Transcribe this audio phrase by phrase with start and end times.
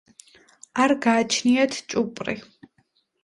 [0.85, 2.37] არ გააჩნიათ ჭუპრი.